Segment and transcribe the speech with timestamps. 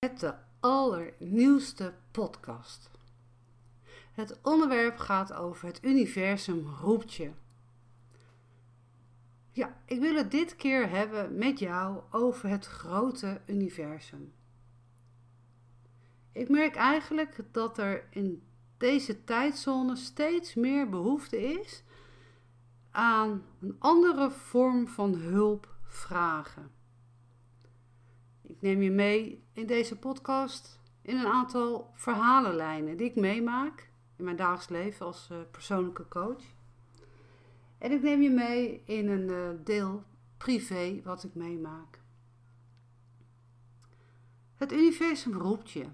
[0.00, 2.90] met de allernieuwste podcast.
[4.12, 7.30] Het onderwerp gaat over het universum roept je.
[9.50, 14.32] Ja, ik wil het dit keer hebben met jou over het grote universum.
[16.32, 18.42] Ik merk eigenlijk dat er in
[18.76, 21.82] deze tijdzone steeds meer behoefte is
[22.90, 26.79] aan een andere vorm van hulp vragen.
[28.60, 34.24] Ik neem je mee in deze podcast in een aantal verhalenlijnen die ik meemaak in
[34.24, 36.42] mijn dagelijks leven als uh, persoonlijke coach.
[37.78, 40.04] En ik neem je mee in een uh, deel
[40.36, 42.00] privé wat ik meemaak.
[44.54, 45.86] Het universum roept je.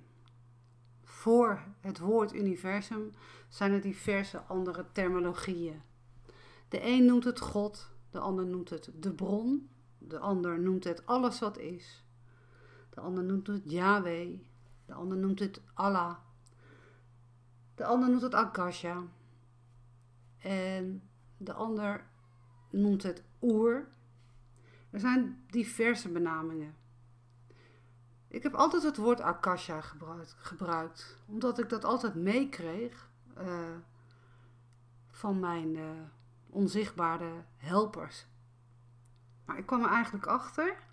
[1.02, 3.12] Voor het woord universum
[3.48, 5.82] zijn er diverse andere terminologieën.
[6.68, 11.06] De een noemt het God, de ander noemt het de bron, de ander noemt het
[11.06, 12.04] alles wat is.
[12.96, 14.38] De ander noemt het Yahweh.
[14.86, 16.16] De ander noemt het Allah.
[17.74, 19.02] De ander noemt het Akasha.
[20.38, 22.06] En de ander
[22.70, 23.88] noemt het Oer.
[24.90, 26.74] Er zijn diverse benamingen.
[28.28, 33.76] Ik heb altijd het woord Akasha gebruikt, gebruikt omdat ik dat altijd meekreeg uh,
[35.10, 35.90] van mijn uh,
[36.46, 38.26] onzichtbare helpers.
[39.44, 40.85] Maar ik kwam er eigenlijk achter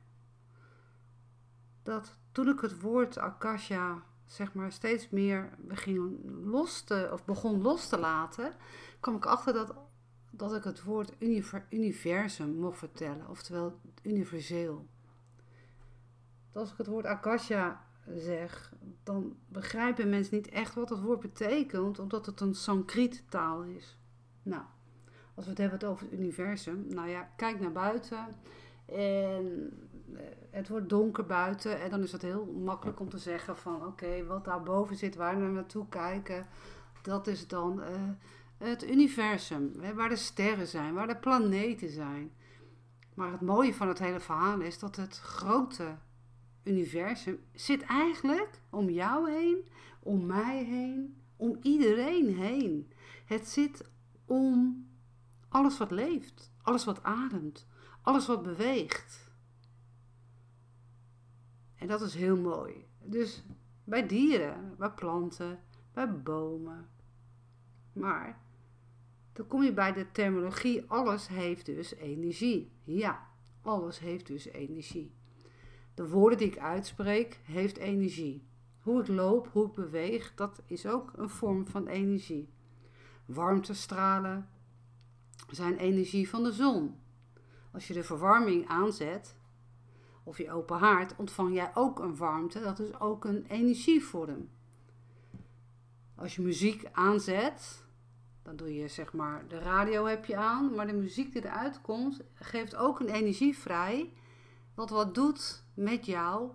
[1.84, 5.50] dat toen ik het woord akasha zeg maar steeds meer
[6.44, 8.54] los te, of begon los te laten,
[9.00, 9.74] kwam ik achter dat,
[10.32, 11.14] dat ik het woord
[11.70, 14.88] universum mocht vertellen, oftewel universeel.
[16.54, 22.00] Als ik het woord akasha zeg, dan begrijpen mensen niet echt wat het woord betekent,
[22.00, 23.98] omdat het een Sanskriet taal is.
[24.44, 24.64] Nou,
[25.34, 28.28] als we het hebben over het universum, nou ja, kijk naar buiten
[28.86, 29.74] en
[30.50, 34.26] het wordt donker buiten en dan is het heel makkelijk om te zeggen van oké,
[34.26, 36.46] wat wat boven zit, waar we naartoe kijken,
[37.02, 37.88] dat is dan uh,
[38.58, 42.32] het universum, hè, waar de sterren zijn, waar de planeten zijn.
[43.14, 45.98] Maar het mooie van het hele verhaal is dat het grote
[46.64, 49.68] universum zit eigenlijk om jou heen,
[50.00, 52.92] om mij heen, om iedereen heen.
[53.26, 53.90] Het zit
[54.26, 54.86] om
[55.50, 57.68] alles wat leeft, alles wat ademt,
[58.02, 59.32] alles wat beweegt.
[61.84, 62.86] En dat is heel mooi.
[63.02, 63.44] Dus
[63.84, 65.60] bij dieren, bij planten,
[65.94, 66.90] bij bomen.
[67.94, 68.42] Maar
[69.34, 72.72] dan kom je bij de terminologie, alles heeft dus energie.
[72.84, 73.28] Ja,
[73.62, 75.14] alles heeft dus energie.
[75.94, 78.48] De woorden die ik uitspreek, heeft energie.
[78.80, 82.50] Hoe ik loop, hoe ik beweeg, dat is ook een vorm van energie.
[83.26, 84.50] Warmtestralen
[85.50, 86.96] zijn energie van de zon.
[87.72, 89.36] Als je de verwarming aanzet,
[90.24, 92.60] of je open haard, ontvang jij ook een warmte.
[92.60, 94.50] Dat is ook een energievorm.
[96.16, 97.86] Als je muziek aanzet,
[98.42, 101.82] dan doe je zeg maar, de radio heb je aan, maar de muziek die eruit
[101.82, 104.14] komt, geeft ook een energie vrij.
[104.74, 106.52] Wat wat doet met jou.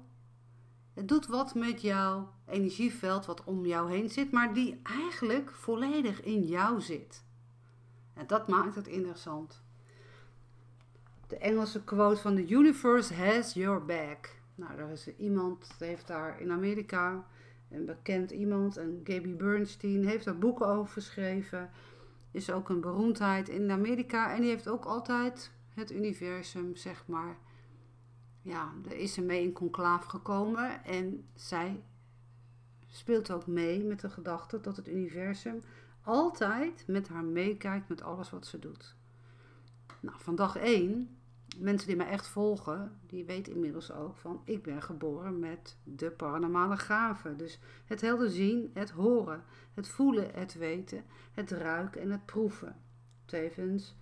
[0.94, 6.22] Het doet wat met jouw energieveld wat om jou heen zit, maar die eigenlijk volledig
[6.22, 7.24] in jou zit.
[8.14, 9.62] En dat maakt het interessant
[11.28, 14.36] de Engelse quote van The Universe has your back.
[14.54, 17.26] Nou, daar is iemand, heeft daar in Amerika,
[17.70, 21.70] een bekend iemand, en Gaby Bernstein, heeft daar boeken over geschreven.
[22.30, 27.36] Is ook een beroemdheid in Amerika en die heeft ook altijd het universum, zeg maar.
[28.42, 31.82] Ja, er is ze mee in conclaaf gekomen en zij
[32.90, 35.62] speelt ook mee met de gedachte dat het universum
[36.02, 38.96] altijd met haar meekijkt met alles wat ze doet.
[40.00, 41.17] Nou, van dag 1
[41.58, 46.10] mensen die mij echt volgen, die weten inmiddels ook van ik ben geboren met de
[46.10, 47.36] paranormale gaven.
[47.36, 52.76] Dus het helder zien, het horen, het voelen, het weten, het ruiken en het proeven.
[53.24, 53.96] Tevens,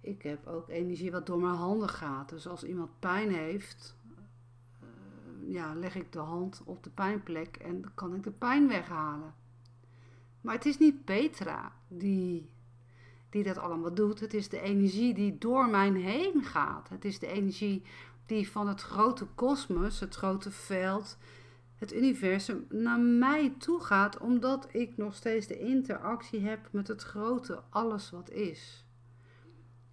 [0.00, 2.28] ik heb ook energie wat door mijn handen gaat.
[2.28, 3.96] Dus als iemand pijn heeft,
[4.82, 9.34] uh, ja, leg ik de hand op de pijnplek en kan ik de pijn weghalen.
[10.40, 12.50] Maar het is niet Petra die
[13.30, 14.20] die dat allemaal doet.
[14.20, 16.88] Het is de energie die door mij heen gaat.
[16.88, 17.82] Het is de energie
[18.26, 21.18] die van het grote kosmos, het grote veld,
[21.74, 27.02] het universum naar mij toe gaat, omdat ik nog steeds de interactie heb met het
[27.02, 28.84] grote alles wat is.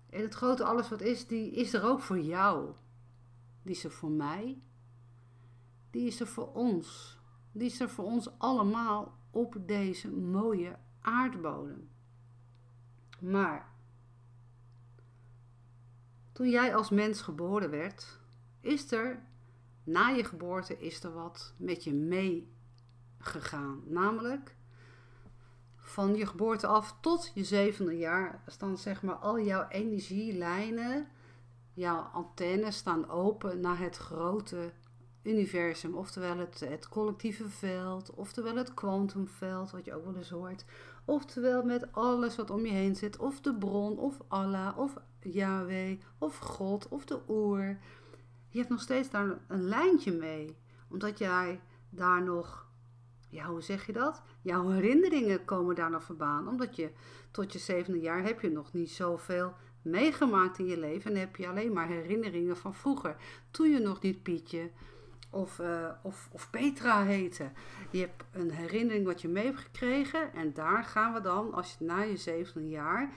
[0.10, 2.72] En het grote alles wat is, die is er ook voor jou.
[3.64, 4.62] Die is er voor mij.
[5.92, 7.18] Die is er voor ons.
[7.52, 11.90] Die is er voor ons allemaal op deze mooie aardbodem.
[13.20, 13.70] Maar
[16.32, 18.20] toen jij als mens geboren werd,
[18.62, 19.26] is er
[19.88, 23.82] na je geboorte is er wat met je meegegaan.
[23.86, 24.56] Namelijk,
[25.76, 31.08] van je geboorte af tot je zevende jaar staan zeg maar al jouw energielijnen,
[31.74, 34.72] jouw antennes staan open naar het grote
[35.24, 35.96] universum.
[35.96, 40.66] Oftewel het, het collectieve veld, oftewel het kwantumveld, wat je ook wel eens hoort.
[41.10, 46.00] Oftewel met alles wat om je heen zit, of de bron, of Allah, of Yahweh,
[46.18, 47.78] of God, of de oer.
[48.50, 50.58] Je hebt nog steeds daar een lijntje mee,
[50.90, 52.68] omdat jij daar nog
[53.30, 54.22] ja, hoe zeg je dat?
[54.42, 56.48] Jouw herinneringen komen daar nog verbaan.
[56.48, 56.92] Omdat je
[57.32, 61.12] tot je zevende jaar heb je nog niet zoveel meegemaakt in je leven.
[61.12, 63.16] En heb je alleen maar herinneringen van vroeger.
[63.52, 64.72] Toen je nog niet Pietje
[65.30, 67.50] of, uh, of, of Petra heette.
[67.92, 70.34] Je hebt een herinnering wat je mee hebt gekregen.
[70.34, 73.10] En daar gaan we dan, als je na je zevende jaar,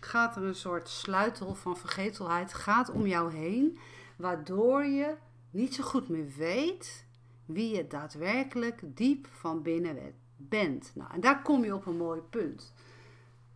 [0.00, 3.78] gaat er een soort sluitel van vergetelheid gaat om jou heen.
[4.16, 5.14] Waardoor je
[5.50, 7.06] niet zo goed meer weet
[7.46, 10.92] wie je daadwerkelijk diep van binnen bent.
[10.94, 12.72] Nou, en daar kom je op een mooi punt.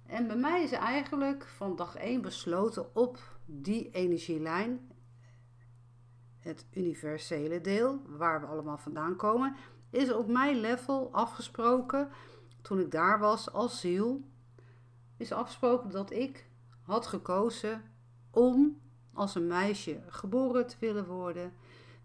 [0.06, 4.90] En bij mij is eigenlijk van dag 1 besloten op die energielijn,
[6.44, 9.56] het universele deel, waar we allemaal vandaan komen,
[9.90, 12.08] is op mijn level afgesproken,
[12.62, 14.24] toen ik daar was als ziel,
[15.16, 16.48] is afgesproken dat ik
[16.82, 17.82] had gekozen
[18.30, 18.80] om
[19.12, 21.52] als een meisje geboren te willen worden,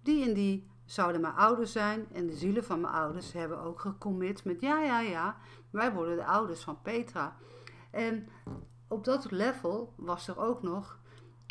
[0.01, 2.07] die in die zouden mijn ouders zijn.
[2.11, 5.37] En de zielen van mijn ouders hebben ook gecommit met ja, ja, ja,
[5.69, 7.37] wij worden de ouders van Petra.
[7.91, 8.27] En
[8.87, 10.98] op dat level was er ook nog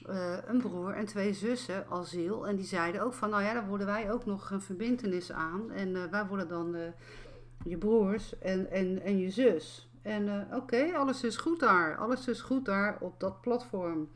[0.06, 2.46] uh, een broer en twee zussen als ziel.
[2.46, 5.70] En die zeiden ook van, nou ja, dan worden wij ook nog een verbindenis aan.
[5.70, 6.82] En uh, wij worden dan uh,
[7.64, 9.90] je broers en, en, en je zus.
[10.02, 11.96] En oké, alles is goed daar.
[11.96, 14.08] Alles is goed daar op dat platform.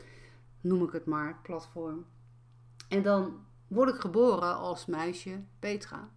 [0.60, 2.06] Noem ik het maar, platform.
[2.88, 6.08] En dan word ik geboren als meisje Petra.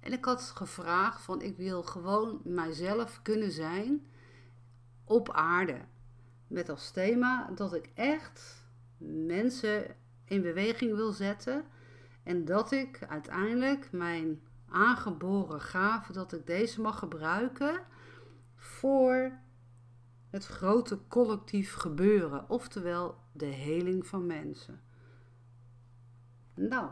[0.00, 4.06] En ik had gevraagd van ik wil gewoon mijzelf kunnen zijn
[5.04, 5.78] op aarde.
[6.46, 8.61] Met als thema dat ik echt
[9.26, 11.64] mensen in beweging wil zetten.
[12.22, 17.80] En dat ik uiteindelijk mijn aangeboren gave, dat ik deze mag gebruiken
[18.56, 19.32] voor
[20.30, 22.50] het grote collectief gebeuren.
[22.50, 24.80] Oftewel de heling van mensen.
[26.54, 26.90] Nou,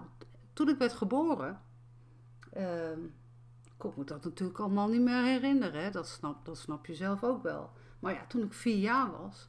[0.53, 1.61] toen ik werd geboren,
[2.56, 2.91] uh,
[3.77, 5.83] kon ik me dat natuurlijk allemaal niet meer herinneren.
[5.83, 5.91] Hè?
[5.91, 7.71] Dat, snap, dat snap je zelf ook wel.
[7.99, 9.49] Maar ja, toen ik vier jaar was,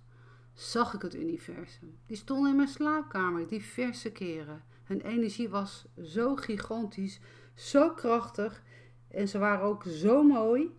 [0.53, 1.99] zag ik het universum.
[2.05, 4.63] Die stonden in mijn slaapkamer diverse keren.
[4.83, 7.19] Hun energie was zo gigantisch,
[7.53, 8.63] zo krachtig
[9.07, 10.75] en ze waren ook zo mooi.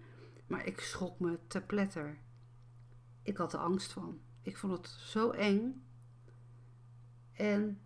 [0.46, 2.18] Maar ik schrok me te pletter.
[3.22, 4.20] Ik had er angst van.
[4.42, 5.84] Ik vond het zo eng.
[7.32, 7.80] En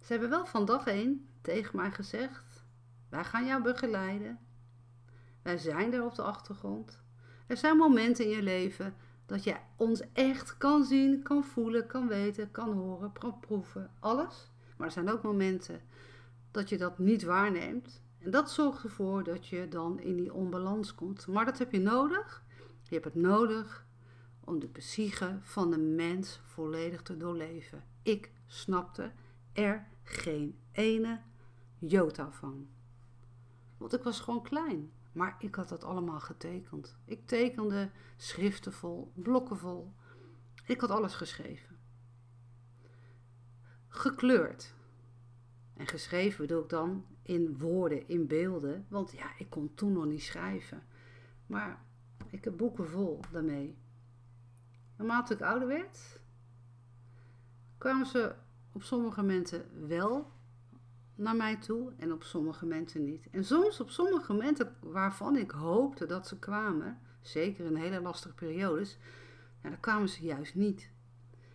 [0.00, 2.64] ze hebben wel van dag één tegen mij gezegd:
[3.08, 4.38] Wij gaan jou begeleiden.
[5.42, 7.02] Wij zijn er op de achtergrond.
[7.46, 8.94] Er zijn momenten in je leven
[9.26, 13.90] dat je ons echt kan zien, kan voelen, kan weten, kan horen, kan proeven.
[14.00, 14.50] Alles.
[14.76, 15.80] Maar er zijn ook momenten
[16.50, 18.02] dat je dat niet waarneemt.
[18.18, 21.26] En dat zorgt ervoor dat je dan in die onbalans komt.
[21.26, 22.42] Maar dat heb je nodig.
[22.82, 23.86] Je hebt het nodig
[24.40, 27.84] om de psyche van de mens volledig te doorleven.
[28.02, 29.12] Ik snapte
[29.52, 31.20] er geen ene
[31.78, 32.68] jota van.
[33.76, 34.92] Want ik was gewoon klein.
[35.14, 36.96] Maar ik had dat allemaal getekend.
[37.04, 39.94] Ik tekende schriften vol, blokken vol.
[40.66, 41.76] Ik had alles geschreven.
[43.88, 44.74] Gekleurd.
[45.76, 48.86] En geschreven bedoel ik dan in woorden, in beelden.
[48.88, 50.82] Want ja, ik kon toen nog niet schrijven.
[51.46, 51.84] Maar
[52.30, 53.78] ik heb boeken vol daarmee.
[54.96, 56.20] Naarmate ik ouder werd,
[57.78, 58.34] kwamen ze
[58.72, 60.32] op sommige momenten wel
[61.14, 63.26] naar mij toe en op sommige momenten niet.
[63.30, 68.34] En soms op sommige momenten waarvan ik hoopte dat ze kwamen, zeker in hele lastige
[68.34, 68.98] periodes,
[69.62, 70.90] ja, dan kwamen ze juist niet.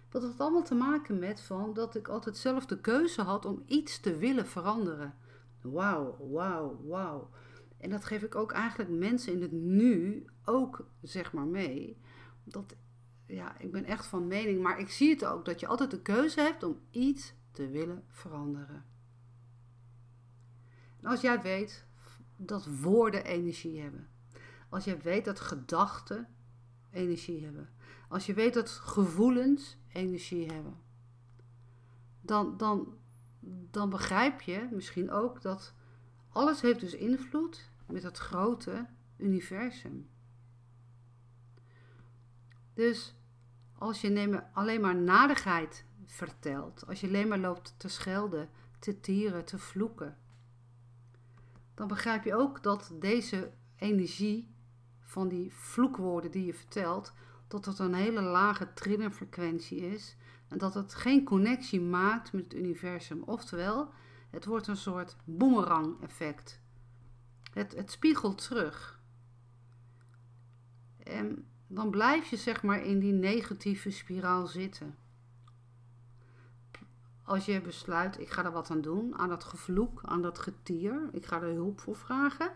[0.09, 3.63] Dat had allemaal te maken met van dat ik altijd zelf de keuze had om
[3.65, 5.15] iets te willen veranderen.
[5.61, 7.29] Wauw, wauw, wauw.
[7.77, 11.97] En dat geef ik ook eigenlijk mensen in het nu ook zeg maar mee.
[12.43, 12.75] Dat
[13.25, 16.01] ja, ik ben echt van mening, maar ik zie het ook dat je altijd de
[16.01, 18.85] keuze hebt om iets te willen veranderen.
[21.03, 21.85] Als jij weet
[22.35, 24.09] dat woorden energie hebben,
[24.69, 26.27] als jij weet dat gedachten
[26.91, 27.69] energie hebben,
[28.07, 30.77] als je weet dat gevoelens energie hebben,
[32.21, 32.97] dan, dan,
[33.71, 35.73] dan begrijp je misschien ook dat
[36.29, 38.85] alles heeft dus invloed met het grote
[39.17, 40.09] universum.
[42.73, 43.15] Dus
[43.77, 49.45] als je alleen maar nadigheid vertelt, als je alleen maar loopt te schelden, te tieren,
[49.45, 50.17] te vloeken,
[51.79, 54.55] dan begrijp je ook dat deze energie
[54.99, 57.13] van die vloekwoorden die je vertelt,
[57.47, 60.15] dat het een hele lage trillerfrequentie is
[60.47, 63.23] en dat het geen connectie maakt met het universum.
[63.23, 63.91] Oftewel,
[64.29, 66.61] het wordt een soort boemerang effect.
[67.53, 68.99] Het, het spiegelt terug.
[71.03, 74.95] En dan blijf je zeg maar in die negatieve spiraal zitten.
[77.29, 81.09] Als je besluit, ik ga er wat aan doen, aan dat gevloek, aan dat getier,
[81.11, 82.51] ik ga er hulp voor vragen,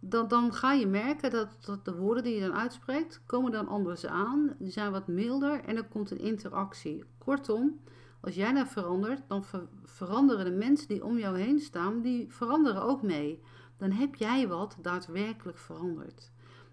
[0.00, 3.68] dan, dan ga je merken dat, dat de woorden die je dan uitspreekt, komen dan
[3.68, 7.04] anders aan, die zijn wat milder en er komt een interactie.
[7.18, 7.80] Kortom,
[8.20, 9.44] als jij daar verandert, dan
[9.84, 13.42] veranderen de mensen die om jou heen staan, die veranderen ook mee.
[13.76, 16.32] Dan heb jij wat daadwerkelijk veranderd.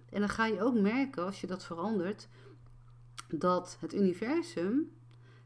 [0.10, 2.28] En dan ga je ook merken als je dat verandert,
[3.28, 4.92] dat het universum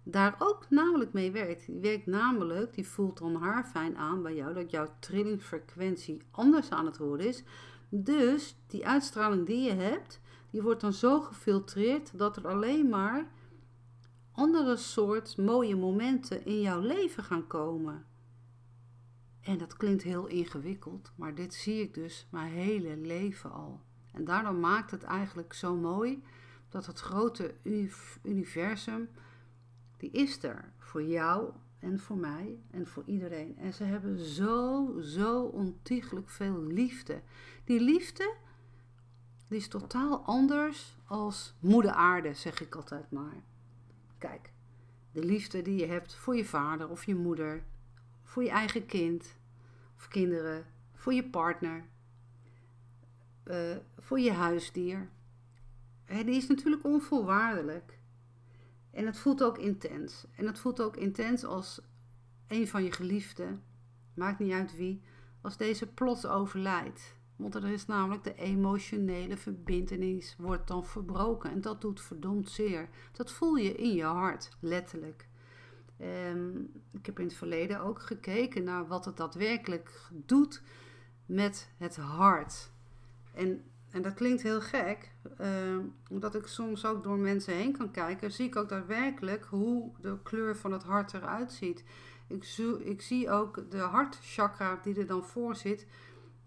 [0.07, 1.65] daar ook namelijk mee werkt.
[1.65, 6.69] Die werkt namelijk, die voelt dan haar fijn aan bij jou, dat jouw trillingsfrequentie anders
[6.69, 7.43] aan het worden is.
[7.89, 10.19] Dus die uitstraling die je hebt,
[10.50, 13.27] die wordt dan zo gefiltreerd dat er alleen maar
[14.31, 18.05] andere soort mooie momenten in jouw leven gaan komen.
[19.41, 23.81] En dat klinkt heel ingewikkeld, maar dit zie ik dus mijn hele leven al.
[24.12, 26.24] En daardoor maakt het eigenlijk zo mooi
[26.69, 27.53] dat het grote
[28.24, 29.09] universum,
[30.05, 33.57] die is er voor jou en voor mij en voor iedereen.
[33.57, 37.21] En ze hebben zo, zo ontiegelijk veel liefde.
[37.63, 38.35] Die liefde,
[39.50, 43.43] is totaal anders als moeder aarde, zeg ik altijd maar.
[44.17, 44.53] Kijk,
[45.12, 47.63] de liefde die je hebt voor je vader of je moeder,
[48.24, 49.38] voor je eigen kind
[49.97, 51.85] of kinderen, voor je partner,
[53.45, 55.09] uh, voor je huisdier.
[56.05, 57.97] Die is natuurlijk onvoorwaardelijk.
[58.95, 60.25] En het voelt ook intens.
[60.35, 61.81] En het voelt ook intens als
[62.47, 63.63] een van je geliefden,
[64.13, 65.01] maakt niet uit wie,
[65.41, 67.15] als deze plots overlijdt.
[67.35, 71.51] Want er is namelijk de emotionele verbindenis wordt dan verbroken.
[71.51, 72.89] En dat doet verdomd zeer.
[73.11, 75.27] Dat voel je in je hart, letterlijk.
[76.01, 80.61] Um, ik heb in het verleden ook gekeken naar wat het daadwerkelijk doet
[81.25, 82.71] met het hart.
[83.33, 83.63] En,
[83.95, 85.11] en dat klinkt heel gek,
[85.41, 85.77] uh,
[86.09, 90.17] omdat ik soms ook door mensen heen kan kijken, zie ik ook daadwerkelijk hoe de
[90.23, 91.83] kleur van het hart eruit ziet.
[92.27, 95.87] Ik, ik zie ook de hartchakra die er dan voor zit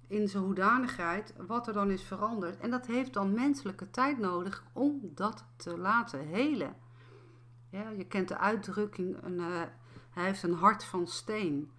[0.07, 2.59] in zijn hoedanigheid, wat er dan is veranderd.
[2.59, 6.77] En dat heeft dan menselijke tijd nodig om dat te laten helen.
[7.71, 9.63] Ja, je kent de uitdrukking, een, uh,
[10.11, 11.71] hij heeft een hart van steen.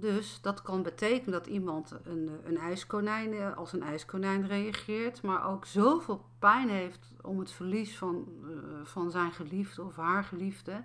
[0.00, 5.48] Dus dat kan betekenen dat iemand een, een ijskonijn, eh, als een ijskonijn reageert, maar
[5.48, 10.84] ook zoveel pijn heeft om het verlies van, uh, van zijn geliefde of haar geliefde.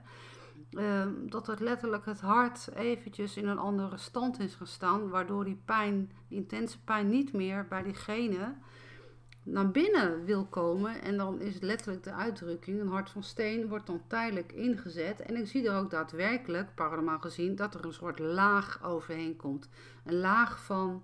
[0.72, 5.62] Uh, dat het letterlijk het hart eventjes in een andere stand is gestaan, waardoor die
[5.66, 8.56] pijn, die intense pijn, niet meer bij diegene
[9.52, 11.02] naar binnen wil komen.
[11.02, 15.22] En dan is letterlijk de uitdrukking, een hart van steen, wordt dan tijdelijk ingezet.
[15.22, 19.70] En ik zie er ook daadwerkelijk, paranormaal gezien, dat er een soort laag overheen komt.
[20.04, 21.04] Een laag van,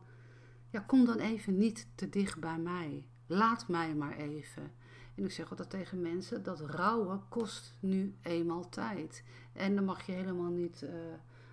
[0.69, 3.05] ja, kom dan even niet te dicht bij mij.
[3.27, 4.71] Laat mij maar even.
[5.15, 9.23] En ik zeg altijd tegen mensen, dat rouwen kost nu eenmaal tijd.
[9.53, 10.89] En daar mag je helemaal niet uh,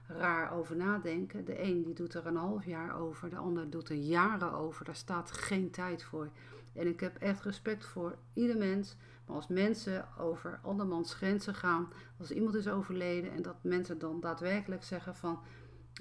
[0.07, 1.45] raar over nadenken.
[1.45, 4.85] De een die doet er een half jaar over, de ander doet er jaren over.
[4.85, 6.31] Daar staat geen tijd voor.
[6.75, 8.97] En ik heb echt respect voor ieder mens.
[9.27, 11.89] Maar als mensen over andermans grenzen gaan,
[12.19, 15.41] als iemand is overleden en dat mensen dan daadwerkelijk zeggen van,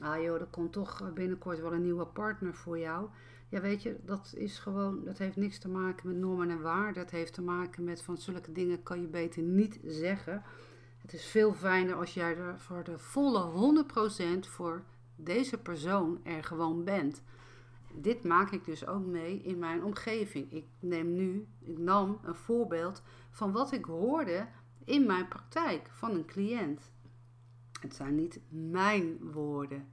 [0.01, 3.09] ah joh, er komt toch binnenkort wel een nieuwe partner voor jou.
[3.49, 7.01] Ja, weet je, dat is gewoon, dat heeft niks te maken met normen en waarden.
[7.01, 10.43] Het heeft te maken met van zulke dingen kan je beter niet zeggen.
[10.97, 13.83] Het is veel fijner als jij er voor de volle
[14.45, 14.83] 100% voor
[15.15, 17.21] deze persoon er gewoon bent
[17.95, 20.51] dit maak ik dus ook mee in mijn omgeving.
[20.51, 24.47] Ik neem nu, ik nam een voorbeeld van wat ik hoorde
[24.85, 26.91] in mijn praktijk van een cliënt.
[27.79, 29.87] Het zijn niet mijn woorden.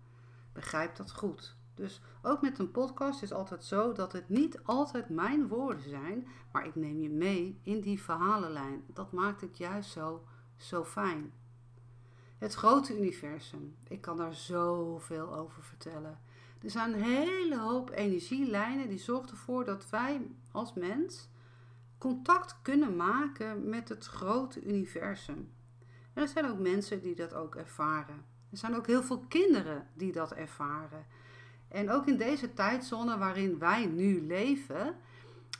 [0.52, 1.57] Begrijp dat goed.
[1.75, 6.26] Dus ook met een podcast is altijd zo dat het niet altijd mijn woorden zijn,
[6.52, 8.85] maar ik neem je mee in die verhalenlijn.
[8.87, 10.25] Dat maakt het juist zo,
[10.57, 11.33] zo fijn.
[12.38, 13.76] Het grote universum.
[13.88, 16.19] Ik kan daar zoveel over vertellen.
[16.62, 21.29] Er zijn een hele hoop energielijnen die zorgen ervoor dat wij als mens
[21.99, 25.53] contact kunnen maken met het grote universum.
[26.12, 28.25] Er zijn ook mensen die dat ook ervaren.
[28.50, 31.07] Er zijn ook heel veel kinderen die dat ervaren.
[31.69, 34.97] En ook in deze tijdzone waarin wij nu leven,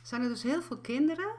[0.03, 1.35] zijn er dus heel veel kinderen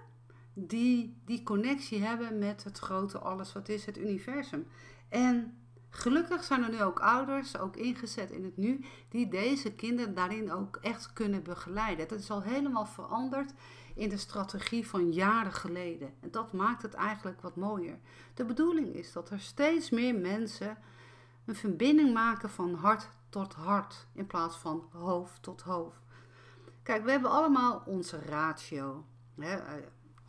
[0.55, 4.67] die die connectie hebben met het grote alles wat is, het universum.
[5.09, 5.60] En
[5.91, 10.53] Gelukkig zijn er nu ook ouders, ook ingezet in het nu, die deze kinderen daarin
[10.53, 12.09] ook echt kunnen begeleiden.
[12.09, 13.53] Dat is al helemaal veranderd
[13.95, 16.13] in de strategie van jaren geleden.
[16.21, 17.99] En dat maakt het eigenlijk wat mooier.
[18.35, 20.79] De bedoeling is dat er steeds meer mensen
[21.45, 25.99] een verbinding maken van hart tot hart in plaats van hoofd tot hoofd.
[26.83, 29.05] Kijk, we hebben allemaal onze ratio.
[29.39, 29.59] Hè?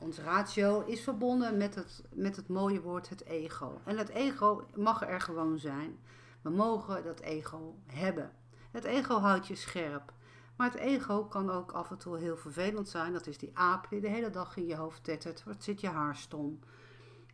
[0.01, 3.81] Ons ratio is verbonden met het, met het mooie woord het ego.
[3.83, 5.99] En het ego mag er gewoon zijn.
[6.41, 8.31] We mogen dat ego hebben.
[8.71, 10.13] Het ego houdt je scherp.
[10.55, 13.13] Maar het ego kan ook af en toe heel vervelend zijn.
[13.13, 15.43] Dat is die aap die de hele dag in je hoofd tettert.
[15.43, 16.59] Wat zit je haar stom?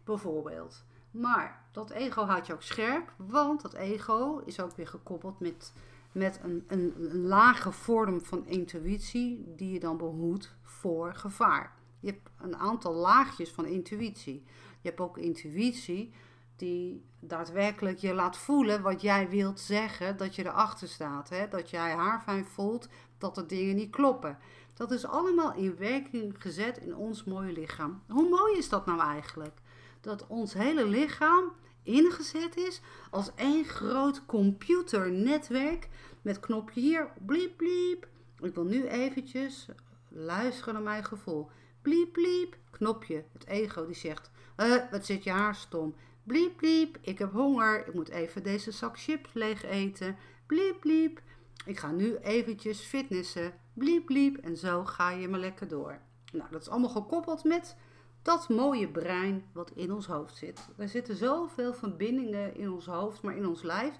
[0.03, 0.83] Bijvoorbeeld.
[1.11, 3.13] Maar dat ego houdt je ook scherp.
[3.15, 5.73] Want dat ego is ook weer gekoppeld met,
[6.11, 9.53] met een, een, een lage vorm van intuïtie.
[9.55, 11.75] Die je dan behoedt voor gevaar.
[11.99, 14.43] Je hebt een aantal laagjes van intuïtie.
[14.81, 16.13] Je hebt ook intuïtie
[16.55, 21.29] die daadwerkelijk je laat voelen wat jij wilt zeggen, dat je erachter staat.
[21.29, 21.47] Hè?
[21.47, 22.87] Dat jij haar fijn voelt,
[23.17, 24.37] dat er dingen niet kloppen.
[24.73, 28.01] Dat is allemaal in werking gezet in ons mooie lichaam.
[28.07, 29.59] Hoe mooi is dat nou eigenlijk?
[30.01, 31.51] Dat ons hele lichaam
[31.83, 35.89] ingezet is als één groot computernetwerk
[36.21, 38.07] met knopje hier, bliep bliep.
[38.39, 39.67] Ik wil nu eventjes
[40.09, 41.49] luisteren naar mijn gevoel.
[41.87, 45.95] Bliep bliep, knopje, het ego die zegt, uh, wat zit je haar stom.
[46.23, 50.17] Bliep bliep, ik heb honger, ik moet even deze zak chips leeg eten.
[50.45, 51.21] Bliep bliep,
[51.65, 53.53] ik ga nu eventjes fitnessen.
[53.73, 55.99] Bliep bliep, en zo ga je maar lekker door.
[56.31, 57.75] Nou, dat is allemaal gekoppeld met
[58.21, 60.67] dat mooie brein wat in ons hoofd zit.
[60.77, 63.99] Er zitten zoveel verbindingen in ons hoofd, maar in ons lijf.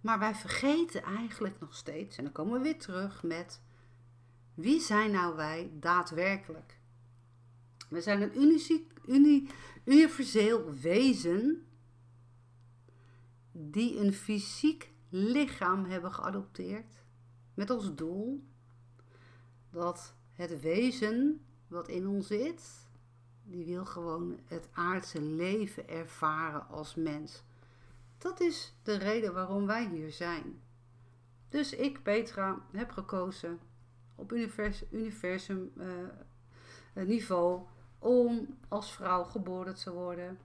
[0.00, 3.62] Maar wij vergeten eigenlijk nog steeds, en dan komen we weer terug met
[4.54, 6.75] wie zijn nou wij daadwerkelijk?
[7.88, 8.60] We zijn een
[9.06, 9.48] uni,
[9.84, 11.66] universeel wezen
[13.52, 17.04] die een fysiek lichaam hebben geadopteerd
[17.54, 18.44] met als doel
[19.70, 22.88] dat het wezen wat in ons zit,
[23.44, 27.42] die wil gewoon het aardse leven ervaren als mens.
[28.18, 30.60] Dat is de reden waarom wij hier zijn.
[31.48, 33.58] Dus ik, Petra, heb gekozen
[34.14, 37.66] op universum, universum uh, niveau
[37.98, 40.38] om als vrouw geboren te worden.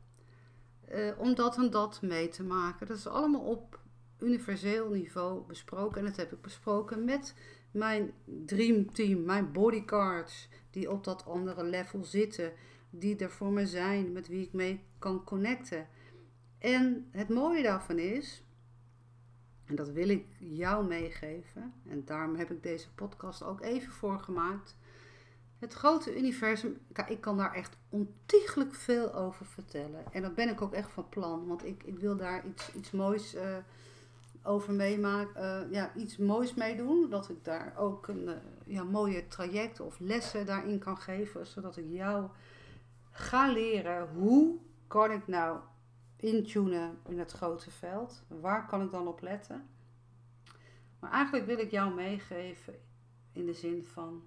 [0.93, 2.87] Uh, om dat en dat mee te maken.
[2.87, 3.79] Dat is allemaal op
[4.19, 5.97] universeel niveau besproken.
[5.97, 7.35] En dat heb ik besproken met
[7.71, 8.13] mijn
[8.45, 12.53] dreamteam, mijn bodyguards, die op dat andere level zitten,
[12.89, 15.87] die er voor me zijn, met wie ik mee kan connecten.
[16.57, 18.43] En het mooie daarvan is,
[19.65, 24.19] en dat wil ik jou meegeven, en daarom heb ik deze podcast ook even voor
[24.19, 24.75] gemaakt.
[25.62, 30.04] Het grote universum, ik kan daar echt ontiegelijk veel over vertellen.
[30.12, 32.91] En dat ben ik ook echt van plan, want ik, ik wil daar iets, iets
[32.91, 33.58] moois uh,
[34.43, 35.43] over meemaken.
[35.43, 37.10] Uh, ja, iets moois mee doen.
[37.10, 38.34] Dat ik daar ook een uh,
[38.65, 41.47] ja, mooie traject of lessen daarin kan geven.
[41.47, 42.30] Zodat ik jou
[43.12, 45.60] ga leren hoe kan ik nou
[46.15, 48.24] intunen in het grote veld.
[48.28, 49.67] Waar kan ik dan op letten?
[51.00, 52.74] Maar eigenlijk wil ik jou meegeven
[53.32, 54.24] in de zin van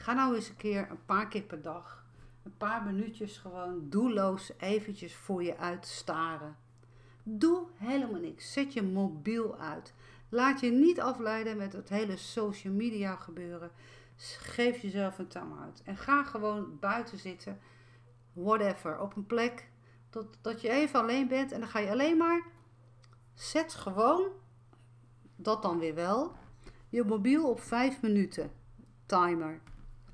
[0.00, 2.04] Ga nou eens een keer een paar keer per dag,
[2.42, 6.56] een paar minuutjes gewoon doelloos eventjes voor je uitstaren.
[7.22, 8.52] Doe helemaal niks.
[8.52, 9.94] Zet je mobiel uit.
[10.28, 13.70] Laat je niet afleiden met het hele social media gebeuren.
[14.16, 15.82] Geef jezelf een time-out.
[15.84, 17.58] En ga gewoon buiten zitten.
[18.32, 19.00] Whatever.
[19.00, 19.70] Op een plek
[20.10, 21.52] dat, dat je even alleen bent.
[21.52, 22.42] En dan ga je alleen maar.
[23.34, 24.28] Zet gewoon.
[25.36, 26.32] Dat dan weer wel.
[26.88, 28.50] Je mobiel op 5 minuten.
[29.06, 29.60] Timer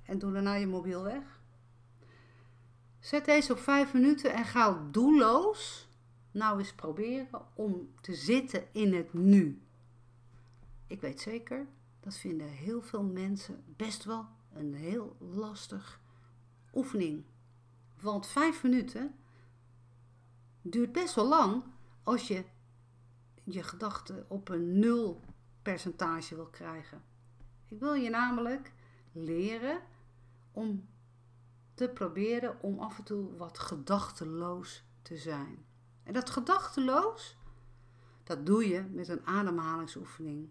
[0.07, 1.41] en doe daarna je mobiel weg.
[2.99, 5.89] Zet deze op 5 minuten en ga doelloos
[6.31, 9.63] nou eens proberen om te zitten in het nu.
[10.87, 11.67] Ik weet zeker,
[12.01, 16.01] dat vinden heel veel mensen best wel een heel lastig
[16.75, 17.25] oefening.
[18.01, 19.15] Want 5 minuten
[20.63, 21.63] duurt best wel lang
[22.03, 22.45] als je
[23.45, 25.21] je gedachten op een nul
[25.63, 27.03] percentage wil krijgen.
[27.69, 28.73] Ik wil je namelijk
[29.13, 29.81] leren
[30.57, 30.89] om
[31.75, 35.65] te proberen om af en toe wat gedachteloos te zijn.
[36.03, 37.37] En dat gedachteloos,
[38.25, 40.49] dat doe je met een ademhalingsoefening.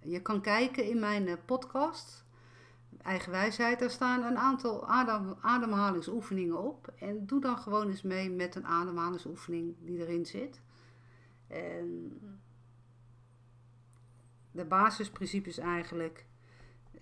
[0.00, 2.24] Je kan kijken in mijn eh, podcast,
[3.02, 6.92] Eigen Wijsheid, daar staan een aantal adem, ademhalingsoefeningen op.
[6.98, 10.60] En doe dan gewoon eens mee met een ademhalingsoefening die erin zit.
[11.46, 12.18] En
[14.50, 16.26] de basisprincipe is eigenlijk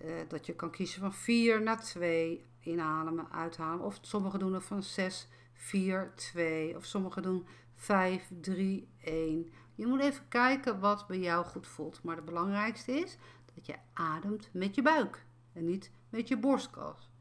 [0.01, 3.85] uh, dat je kan kiezen van 4 naar 2 inademen, uithalen.
[3.85, 6.77] Of sommigen doen er van 6, 4, 2.
[6.77, 9.51] Of sommigen doen 5, 3, 1.
[9.75, 12.03] Je moet even kijken wat bij jou goed voelt.
[12.03, 13.17] Maar het belangrijkste is
[13.53, 17.11] dat je ademt met je buik en niet met je borstkas.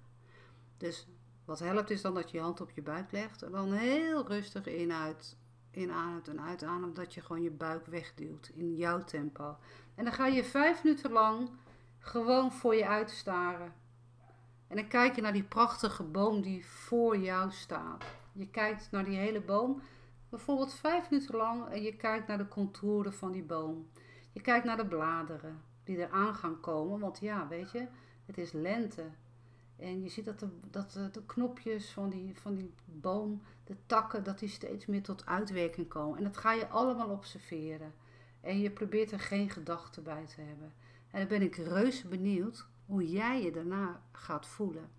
[0.76, 1.06] Dus
[1.44, 4.26] wat helpt is dan dat je je hand op je buik legt en dan heel
[4.26, 5.36] rustig in, uit,
[5.70, 6.96] inademt en uitademt.
[6.96, 9.56] Dat je gewoon je buik wegduwt in jouw tempo.
[9.94, 11.50] En dan ga je vijf minuten lang
[12.02, 13.72] gewoon voor je uitstaren.
[14.68, 18.04] En dan kijk je naar die prachtige boom die voor jou staat.
[18.32, 19.82] Je kijkt naar die hele boom,
[20.28, 23.88] bijvoorbeeld vijf minuten lang, en je kijkt naar de contouren van die boom.
[24.32, 27.86] Je kijkt naar de bladeren die eraan gaan komen, want ja, weet je,
[28.26, 29.04] het is lente.
[29.76, 34.24] En je ziet dat de, dat de, knopjes van die, van die boom, de takken,
[34.24, 36.18] dat die steeds meer tot uitwerking komen.
[36.18, 37.94] En dat ga je allemaal observeren.
[38.40, 40.72] En je probeert er geen gedachten bij te hebben.
[41.12, 44.90] En dan ben ik reuze benieuwd hoe jij je daarna gaat voelen.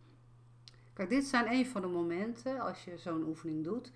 [0.93, 3.91] Kijk, dit zijn een van de momenten, als je zo'n oefening doet,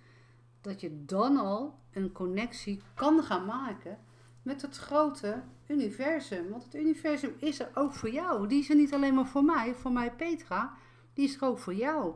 [0.60, 3.98] dat je dan al een connectie kan gaan maken
[4.42, 6.48] met het grote universum.
[6.50, 8.46] Want het universum is er ook voor jou.
[8.46, 10.74] Die is er niet alleen maar voor mij, voor mij Petra,
[11.12, 12.14] die is er ook voor jou.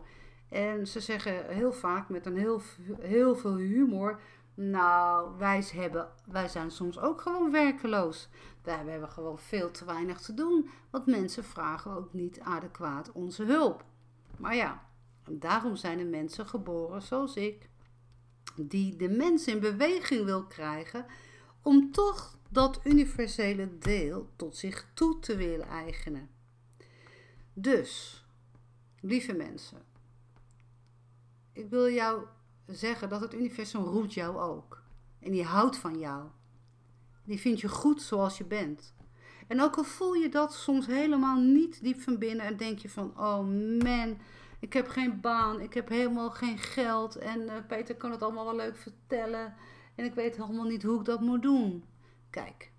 [0.48, 2.60] En ze zeggen heel vaak met een heel,
[3.00, 4.20] heel veel humor.
[4.54, 8.28] Nou, wij, hebben, wij zijn soms ook gewoon werkeloos.
[8.62, 10.70] Wij hebben gewoon veel te weinig te doen.
[10.90, 13.84] Want mensen vragen ook niet adequaat onze hulp.
[14.36, 14.86] Maar ja,
[15.30, 17.68] daarom zijn de mensen geboren zoals ik.
[18.56, 21.06] Die de mensen in beweging wil krijgen
[21.62, 26.30] om toch dat universele deel tot zich toe te willen eigenen.
[27.52, 28.24] Dus,
[29.00, 29.82] lieve mensen,
[31.52, 32.26] ik wil jou
[32.74, 34.82] zeggen dat het universum roept jou ook.
[35.20, 36.24] En die houdt van jou.
[37.24, 38.94] Die vindt je goed zoals je bent.
[39.46, 42.88] En ook al voel je dat soms helemaal niet diep van binnen en denk je
[42.88, 43.38] van, oh
[43.82, 44.18] man,
[44.60, 48.44] ik heb geen baan, ik heb helemaal geen geld en uh, Peter kan het allemaal
[48.44, 49.54] wel leuk vertellen
[49.94, 51.84] en ik weet helemaal niet hoe ik dat moet doen.
[52.30, 52.72] Kijk,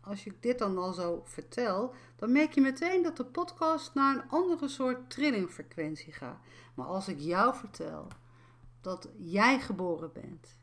[0.00, 4.14] als ik dit dan al zo vertel, dan merk je meteen dat de podcast naar
[4.14, 6.38] een andere soort trillingfrequentie gaat.
[6.74, 8.08] Maar als ik jou vertel
[8.84, 10.58] dat jij geboren bent,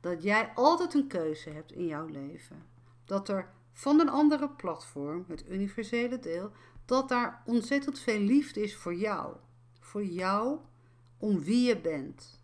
[0.00, 2.66] dat jij altijd een keuze hebt in jouw leven,
[3.04, 6.50] dat er van een andere platform, het universele deel,
[6.84, 9.36] dat daar ontzettend veel liefde is voor jou.
[9.80, 10.58] Voor jou,
[11.16, 12.40] om wie je bent.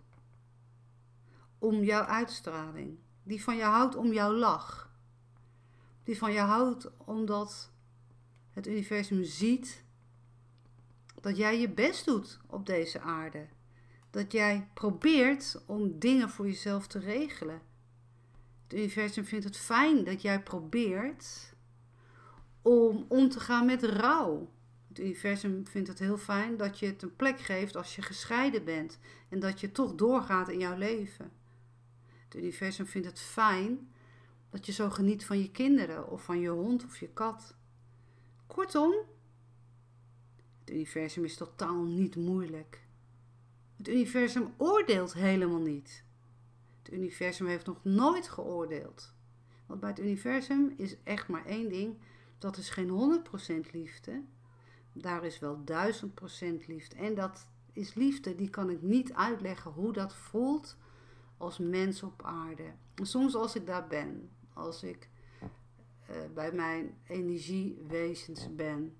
[1.59, 2.99] Om jouw uitstraling.
[3.23, 4.91] Die van je houdt om jouw lach.
[6.05, 7.71] Die van je houdt omdat
[8.51, 9.85] het universum ziet
[11.21, 13.49] dat jij je best doet op deze aarde.
[14.13, 17.61] Dat jij probeert om dingen voor jezelf te regelen.
[18.63, 21.55] Het universum vindt het fijn dat jij probeert
[22.63, 24.51] om om te gaan met rouw.
[24.89, 28.65] Het universum vindt het heel fijn dat je het een plek geeft als je gescheiden
[28.65, 28.99] bent
[29.29, 31.33] en dat je toch doorgaat in jouw leven.
[32.25, 33.93] Het universum vindt het fijn
[34.51, 37.55] dat je zo geniet van je kinderen of van je hond of je kat.
[38.47, 38.95] Kortom,
[40.61, 42.82] het universum is totaal niet moeilijk.
[43.83, 46.05] Het universum oordeelt helemaal niet.
[46.83, 49.13] Het universum heeft nog nooit geoordeeld.
[49.67, 51.99] Want bij het universum is echt maar één ding:
[52.39, 53.23] dat is geen
[53.67, 54.23] 100% liefde.
[54.93, 56.97] Daar is wel 1000% liefde.
[56.97, 60.77] En dat is liefde, die kan ik niet uitleggen hoe dat voelt
[61.37, 62.73] als mens op aarde.
[62.95, 65.09] Soms als ik daar ben, als ik
[66.11, 68.97] uh, bij mijn energiewezens ben,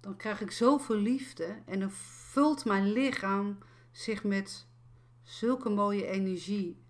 [0.00, 3.58] dan krijg ik zoveel liefde en dan vult mijn lichaam
[3.90, 4.66] zich met
[5.22, 6.82] zulke mooie energie,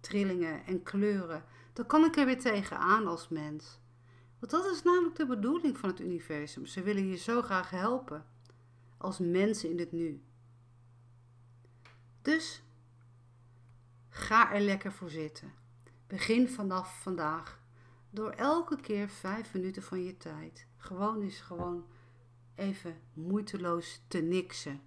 [0.00, 1.44] trillingen en kleuren.
[1.72, 3.80] Dan kan ik er weer tegenaan als mens.
[4.38, 6.66] Want dat is namelijk de bedoeling van het universum.
[6.66, 8.26] Ze willen je zo graag helpen.
[8.98, 10.22] Als mensen in het nu.
[12.22, 12.62] Dus
[14.08, 15.52] ga er lekker voor zitten.
[16.06, 17.60] Begin vanaf vandaag
[18.10, 21.86] door elke keer vijf minuten van je tijd gewoon eens gewoon
[22.54, 24.80] even moeiteloos te niksen.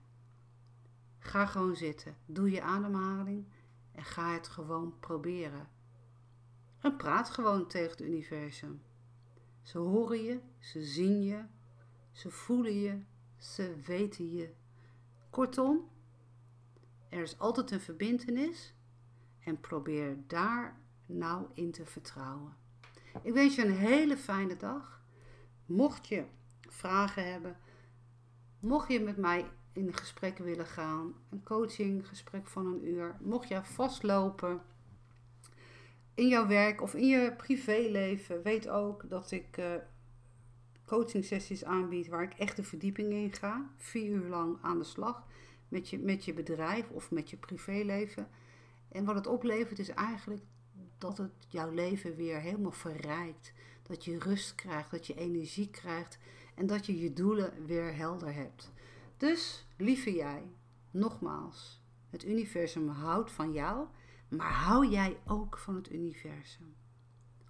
[1.24, 2.16] Ga gewoon zitten.
[2.26, 3.46] Doe je ademhaling
[3.92, 5.68] en ga het gewoon proberen.
[6.80, 8.82] En praat gewoon tegen het universum.
[9.62, 11.44] Ze horen je, ze zien je,
[12.12, 13.02] ze voelen je,
[13.38, 14.54] ze weten je.
[15.30, 15.90] Kortom,
[17.10, 18.74] er is altijd een verbindenis
[19.44, 22.56] en probeer daar nou in te vertrouwen.
[23.22, 25.02] Ik wens je een hele fijne dag.
[25.66, 26.26] Mocht je
[26.60, 27.58] vragen hebben,
[28.60, 33.64] mocht je met mij in gesprek willen gaan, een coachinggesprek van een uur, mocht je
[33.64, 34.62] vastlopen
[36.14, 39.66] in jouw werk of in je privéleven, weet ook dat ik uh,
[40.86, 43.70] coaching sessies aanbied waar ik echt de verdieping in ga.
[43.78, 45.28] Vier uur lang aan de slag
[45.68, 48.28] met je, met je bedrijf of met je privéleven.
[48.92, 50.42] En wat het oplevert is eigenlijk
[50.98, 53.54] dat het jouw leven weer helemaal verrijkt.
[53.84, 56.18] Dat je rust krijgt, dat je energie krijgt
[56.56, 58.72] en dat je je doelen weer helder hebt.
[59.22, 60.52] Dus, lieve jij,
[60.92, 63.88] nogmaals, het universum houdt van jou,
[64.30, 66.76] maar hou jij ook van het universum.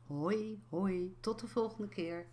[0.07, 2.27] Hoi, hoi, tot de volgende keer.